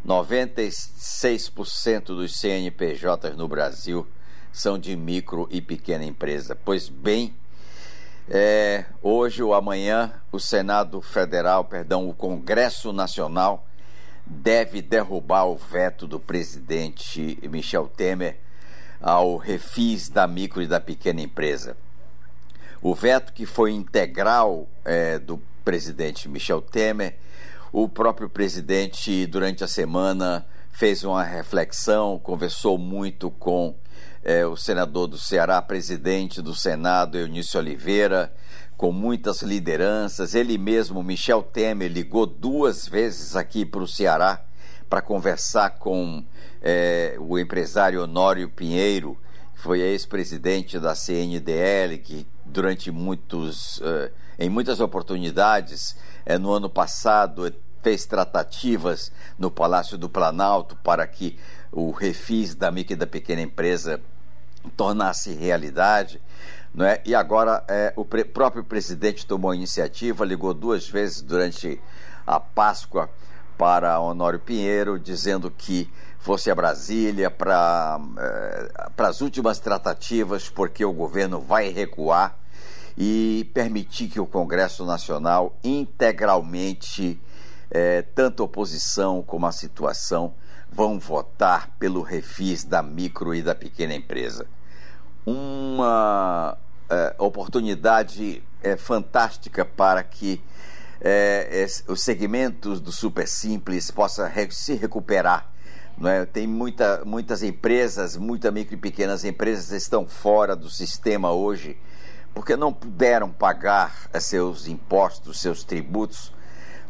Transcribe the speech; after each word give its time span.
96% 0.07 2.07
dos 2.07 2.37
CNPJs 2.37 3.37
no 3.37 3.47
Brasil 3.47 4.09
são 4.53 4.77
de 4.79 4.97
micro 4.97 5.47
e 5.51 5.61
pequena 5.61 6.05
empresa. 6.05 6.57
Pois 6.57 6.89
bem, 6.89 7.35
é, 8.29 8.87
hoje 9.03 9.43
ou 9.43 9.53
amanhã, 9.55 10.15
o 10.33 10.39
Senado 10.39 11.03
Federal, 11.03 11.65
perdão, 11.65 12.09
o 12.09 12.15
Congresso 12.15 12.93
Nacional 12.93 13.67
deve 14.31 14.81
derrubar 14.81 15.45
o 15.47 15.57
veto 15.57 16.07
do 16.07 16.21
presidente 16.21 17.37
Michel 17.51 17.89
Temer 17.89 18.39
ao 19.01 19.37
refis 19.37 20.09
da 20.09 20.27
micro 20.27 20.63
e 20.63 20.69
da 20.69 20.79
pequena 20.79 21.21
empresa. 21.21 21.77
O 22.81 22.95
veto 22.95 23.33
que 23.33 23.45
foi 23.45 23.73
integral 23.73 24.69
é, 24.85 25.19
do 25.19 25.43
presidente 25.65 26.29
Michel 26.29 26.63
Temer, 26.63 27.17
o 27.73 27.89
próprio 27.89 28.29
presidente, 28.29 29.27
durante 29.27 29.65
a 29.65 29.69
semana, 29.69 30.47
fez 30.71 31.03
uma 31.03 31.25
reflexão, 31.25 32.19
conversou 32.19 32.79
muito 32.79 33.31
com 33.33 33.75
é, 34.23 34.47
o 34.47 34.57
senador 34.57 35.09
do 35.09 35.19
Ceará, 35.19 35.61
presidente 35.61 36.41
do 36.41 36.55
Senado, 36.55 37.19
Eunício 37.19 37.59
Oliveira, 37.59 38.33
com 38.81 38.93
muitas 38.93 39.43
lideranças. 39.43 40.35
Ele 40.35 40.57
mesmo, 40.57 41.03
Michel 41.03 41.43
Temer, 41.43 41.93
ligou 41.93 42.25
duas 42.25 42.89
vezes 42.89 43.37
aqui 43.37 43.67
para 43.67 43.83
o 43.83 43.87
Ceará 43.87 44.43
para 44.89 45.03
conversar 45.03 45.73
com 45.73 46.25
é, 46.63 47.15
o 47.21 47.39
empresário 47.39 48.03
Honório 48.03 48.49
Pinheiro, 48.49 49.19
que 49.55 49.61
foi 49.61 49.81
ex-presidente 49.81 50.79
da 50.79 50.95
CNDL, 50.95 51.99
que 51.99 52.27
durante 52.43 52.91
muitos, 52.91 53.77
uh, 53.81 54.11
em 54.39 54.49
muitas 54.49 54.81
oportunidades, 54.81 55.95
é, 56.25 56.39
no 56.39 56.51
ano 56.51 56.71
passado, 56.71 57.55
fez 57.83 58.07
tratativas 58.07 59.13
no 59.39 59.51
Palácio 59.51 59.99
do 59.99 60.09
Planalto 60.09 60.75
para 60.77 61.07
que 61.07 61.39
o 61.71 61.91
refis 61.91 62.55
da 62.55 62.71
micro 62.71 62.95
e 62.95 62.97
da 62.97 63.07
pequena 63.07 63.43
empresa 63.43 64.01
tornasse 64.75 65.35
realidade. 65.35 66.19
Não 66.73 66.87
é? 66.87 67.03
E 67.05 67.15
agora 67.15 67.65
é, 67.69 67.93
o 67.97 68.05
pre 68.05 68.25
próprio 68.25 68.63
presidente 68.63 69.27
tomou 69.27 69.51
a 69.51 69.57
iniciativa, 69.57 70.25
ligou 70.25 70.55
duas 70.55 70.89
vezes 70.89 71.21
durante 71.21 71.81
a 72.27 72.39
Páscoa 72.39 73.11
para 73.59 73.99
Honório 73.99 74.39
Pinheiro, 74.39 74.99
dizendo 74.99 75.51
que 75.51 75.91
fosse 76.19 76.51
a 76.51 76.55
Brasília 76.55 77.31
para 77.31 78.01
é, 78.19 78.73
as 78.97 79.21
últimas 79.21 79.59
tratativas, 79.59 80.49
porque 80.49 80.85
o 80.85 80.93
governo 80.93 81.41
vai 81.41 81.69
recuar 81.71 82.39
e 82.97 83.51
permitir 83.53 84.09
que 84.09 84.21
o 84.21 84.27
Congresso 84.27 84.85
Nacional 84.85 85.59
integralmente, 85.65 87.21
é, 87.71 88.03
tanto 88.03 88.45
oposição 88.45 89.23
como 89.23 89.47
a 89.47 89.53
situação, 89.53 90.35
vão 90.71 91.01
votar 91.01 91.71
pelo 91.81 92.01
refis 92.01 92.63
da 92.63 92.81
micro 92.81 93.35
e 93.35 93.43
da 93.43 93.57
pequena 93.57 93.95
empresa 93.95 94.47
uma 95.27 96.57
é, 96.89 97.15
oportunidade 97.19 98.43
é, 98.63 98.77
fantástica 98.77 99.65
para 99.65 100.03
que 100.03 100.43
é, 101.01 101.67
os 101.89 102.03
segmentos 102.03 102.81
do 102.81 102.93
super 102.93 103.27
simples 103.27 103.91
possam 103.91 104.29
re 104.29 104.51
se 104.51 104.75
recuperar. 104.75 105.51
É? 106.03 106.25
Tem 106.25 106.47
muita, 106.47 107.03
muitas 107.05 107.43
empresas, 107.43 108.17
muitas 108.17 108.53
micro 108.53 108.75
e 108.75 108.79
pequenas 108.79 109.25
empresas 109.25 109.71
estão 109.71 110.07
fora 110.07 110.57
do 110.57 110.71
sistema 110.71 111.31
hoje 111.31 111.77
porque 112.35 112.57
não 112.57 112.73
puderam 112.73 113.31
pagar 113.31 114.09
seus 114.21 114.67
impostos, 114.67 115.41
seus 115.41 115.65
tributos, 115.65 116.33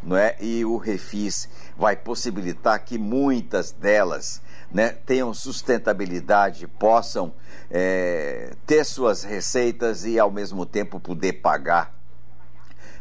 não 0.02 0.16
é? 0.16 0.36
E 0.40 0.64
o 0.64 0.76
refis 0.76 1.48
vai 1.76 1.96
possibilitar 1.96 2.84
que 2.84 2.98
muitas 2.98 3.72
delas 3.72 4.40
né, 4.72 4.90
tenham 5.04 5.34
sustentabilidade, 5.34 6.66
possam 6.66 7.32
é, 7.70 8.52
ter 8.66 8.84
suas 8.84 9.24
receitas 9.24 10.04
e, 10.04 10.18
ao 10.18 10.30
mesmo 10.30 10.64
tempo, 10.64 11.00
poder 11.00 11.34
pagar 11.34 11.94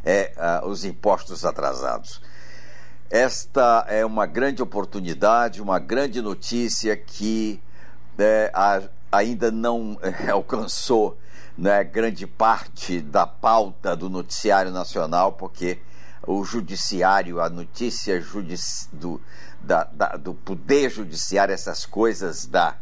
é, 0.03 0.31
os 0.63 0.85
impostos 0.85 1.45
atrasados. 1.45 2.21
Esta 3.09 3.85
é 3.87 4.05
uma 4.05 4.25
grande 4.25 4.61
oportunidade, 4.61 5.61
uma 5.61 5.79
grande 5.79 6.21
notícia 6.21 6.95
que 6.95 7.59
é, 8.17 8.51
a, 8.53 8.83
ainda 9.11 9.49
não 9.51 9.97
é, 10.01 10.29
alcançou 10.29 11.17
né, 11.57 11.83
grande 11.83 12.27
parte 12.27 13.01
da 13.01 13.25
pauta 13.25 13.95
do 13.95 14.09
noticiário 14.09 14.71
nacional, 14.71 15.33
porque 15.33 15.79
o 16.29 16.43
judiciário, 16.43 17.41
a 17.41 17.49
notícia 17.49 18.23
do, 18.93 19.19
da, 19.59 19.83
da, 19.85 20.09
do 20.09 20.35
poder 20.35 20.91
judiciário, 20.91 21.51
essas 21.51 21.87
coisas 21.87 22.45
da, 22.45 22.77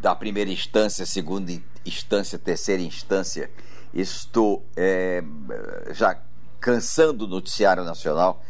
da 0.00 0.14
primeira 0.14 0.52
instância, 0.52 1.04
segunda 1.04 1.50
instância, 1.84 2.38
terceira 2.38 2.80
instância, 2.80 3.50
estou 3.92 4.64
é, 4.76 5.20
já 5.90 6.16
cansando 6.60 7.24
o 7.24 7.28
noticiário 7.28 7.82
nacional, 7.82 8.40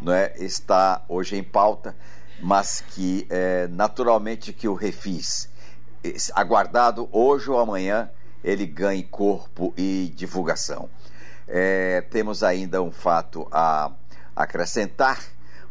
não 0.00 0.14
é? 0.14 0.32
está 0.38 1.04
hoje 1.06 1.36
em 1.36 1.44
pauta, 1.44 1.94
mas 2.40 2.80
que 2.80 3.26
é, 3.28 3.68
naturalmente 3.68 4.54
que 4.54 4.66
o 4.66 4.74
refis, 4.74 5.50
aguardado 6.34 7.10
hoje 7.12 7.50
ou 7.50 7.58
amanhã, 7.58 8.08
ele 8.42 8.64
ganhe 8.64 9.02
corpo 9.02 9.74
e 9.76 10.10
divulgação. 10.16 10.88
É, 11.54 12.00
temos 12.00 12.42
ainda 12.42 12.80
um 12.80 12.90
fato 12.90 13.46
a 13.52 13.92
acrescentar 14.34 15.18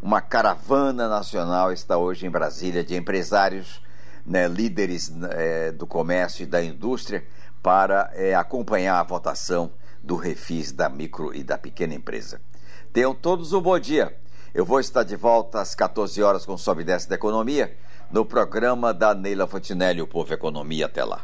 uma 0.02 0.20
caravana 0.20 1.08
nacional 1.08 1.72
está 1.72 1.96
hoje 1.96 2.26
em 2.26 2.30
Brasília 2.30 2.84
de 2.84 2.96
empresários, 2.96 3.80
né, 4.26 4.48
líderes 4.48 5.14
é, 5.30 5.72
do 5.72 5.86
comércio 5.86 6.42
e 6.42 6.48
da 6.48 6.64
indústria, 6.64 7.24
para 7.62 8.10
é, 8.16 8.34
acompanhar 8.34 9.00
a 9.00 9.04
votação 9.04 9.72
do 10.02 10.16
refis 10.16 10.72
da 10.72 10.90
micro 10.90 11.36
e 11.36 11.44
da 11.44 11.56
pequena 11.56 11.94
empresa. 11.94 12.42
Tenham 12.92 13.14
todos 13.14 13.54
um 13.54 13.62
bom 13.62 13.78
dia. 13.78 14.18
Eu 14.56 14.66
vou 14.66 14.80
estar 14.80 15.04
de 15.04 15.16
volta 15.16 15.62
às 15.62 15.76
14 15.76 16.22
horas 16.24 16.48
com 16.48 16.58
Sobe 16.58 16.82
e 16.82 16.86
Desce 16.86 17.08
da 17.08 17.16
Economia, 17.16 17.78
no 18.10 18.26
programa 18.26 18.92
da 18.92 19.14
Neila 19.14 19.46
Fontinelli, 19.46 20.02
o 20.02 20.08
Povo 20.08 20.34
Economia. 20.34 20.88
Até 20.88 21.06
lá. 21.06 21.22